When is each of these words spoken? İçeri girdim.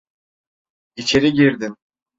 İçeri 0.95 1.33
girdim. 1.33 1.77